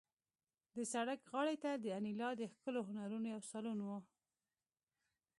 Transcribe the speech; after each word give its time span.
د 0.75 0.77
سړک 0.93 1.19
غاړې 1.31 1.55
ته 1.63 1.71
د 1.83 1.85
انیلا 1.97 2.29
د 2.37 2.41
ښکلو 2.53 2.81
هنرونو 2.89 3.25
یو 3.33 3.41
سالون 3.51 3.79
و 3.83 3.89